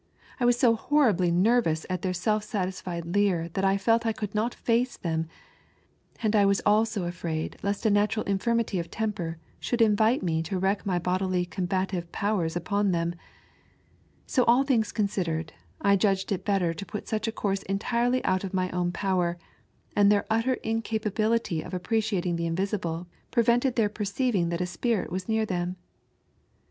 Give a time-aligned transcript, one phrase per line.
[0.39, 4.33] I was so horribly nervous at their aelf satis&ed leer that I felt I could
[4.33, 5.27] not face them,
[6.23, 10.57] and I was also afraid lest a natural infirmity of temper should invite me to
[10.57, 13.13] wreak my bodily combative powers npoD them.
[14.25, 15.51] So all things coDHidered,
[15.81, 19.37] I judged it better to put such a course entirety out of my own power,
[19.95, 25.19] and their utter incapability of appreciating the invisible prevented their perceiving that a spirit waa
[25.27, 25.75] near them.